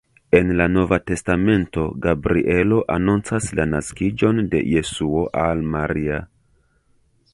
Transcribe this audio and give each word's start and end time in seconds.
En 0.37 0.47
la 0.59 0.65
nova 0.75 0.97
testamento 1.09 1.83
Gabrielo 2.05 2.79
anoncas 2.95 3.51
la 3.61 3.67
naskiĝon 3.75 4.41
de 4.55 4.63
Jesuo 4.73 5.23
al 5.43 5.63
Maria. 5.77 6.19